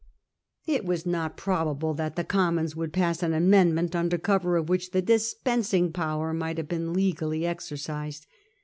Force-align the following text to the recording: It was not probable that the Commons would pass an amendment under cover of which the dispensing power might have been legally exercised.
It 0.65 0.83
was 0.83 1.05
not 1.05 1.37
probable 1.37 1.93
that 1.93 2.15
the 2.15 2.23
Commons 2.23 2.75
would 2.75 2.91
pass 2.91 3.21
an 3.21 3.33
amendment 3.35 3.95
under 3.95 4.17
cover 4.17 4.57
of 4.57 4.67
which 4.67 4.89
the 4.89 5.01
dispensing 5.03 5.93
power 5.93 6.33
might 6.33 6.57
have 6.57 6.67
been 6.67 6.91
legally 6.91 7.45
exercised. 7.45 8.25